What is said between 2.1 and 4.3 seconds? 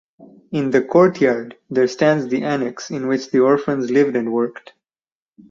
the annex in which the orphans lived